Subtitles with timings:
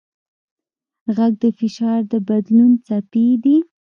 [1.15, 3.57] غږ د فشار د بدلون څپې دي.